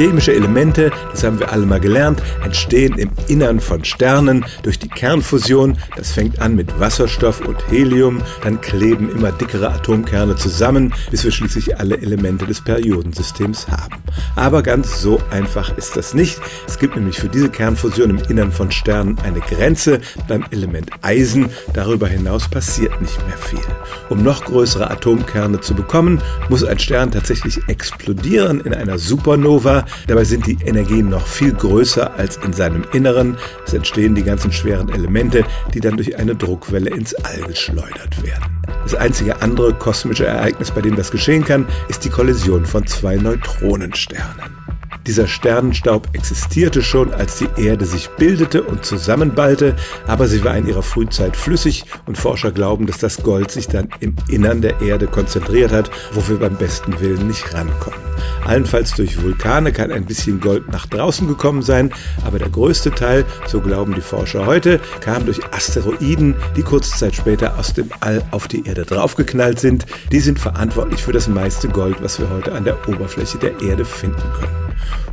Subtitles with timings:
[0.00, 4.88] Chemische Elemente, das haben wir alle mal gelernt, entstehen im Innern von Sternen durch die
[4.88, 5.76] Kernfusion.
[5.94, 11.30] Das fängt an mit Wasserstoff und Helium, dann kleben immer dickere Atomkerne zusammen, bis wir
[11.30, 13.96] schließlich alle Elemente des Periodensystems haben.
[14.36, 16.40] Aber ganz so einfach ist das nicht.
[16.66, 21.50] Es gibt nämlich für diese Kernfusion im Innern von Sternen eine Grenze beim Element Eisen.
[21.74, 23.60] Darüber hinaus passiert nicht mehr viel.
[24.08, 29.84] Um noch größere Atomkerne zu bekommen, muss ein Stern tatsächlich explodieren in einer Supernova.
[30.06, 33.36] Dabei sind die Energien noch viel größer als in seinem Inneren.
[33.66, 38.44] Es entstehen die ganzen schweren Elemente, die dann durch eine Druckwelle ins All geschleudert werden.
[38.84, 43.16] Das einzige andere kosmische Ereignis, bei dem das geschehen kann, ist die Kollision von zwei
[43.16, 44.59] Neutronensternen.
[45.06, 49.74] Dieser Sternenstaub existierte schon, als die Erde sich bildete und zusammenballte,
[50.06, 53.88] aber sie war in ihrer Frühzeit flüssig und Forscher glauben, dass das Gold sich dann
[54.00, 57.98] im Innern der Erde konzentriert hat, wo wir beim besten Willen nicht rankommen.
[58.44, 61.92] Allenfalls durch Vulkane kann ein bisschen Gold nach draußen gekommen sein,
[62.24, 67.14] aber der größte Teil, so glauben die Forscher heute, kam durch Asteroiden, die kurze Zeit
[67.14, 69.86] später aus dem All auf die Erde draufgeknallt sind.
[70.12, 73.84] Die sind verantwortlich für das meiste Gold, was wir heute an der Oberfläche der Erde
[73.84, 74.69] finden können.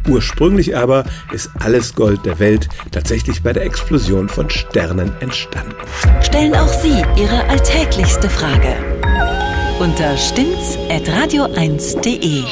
[0.08, 5.76] Ursprünglich aber ist alles Gold der Welt tatsächlich bei der Explosion von Sternen entstanden.
[6.22, 8.76] Stellen auch Sie Ihre alltäglichste Frage
[9.80, 12.44] unter stimmtz.radio1.de.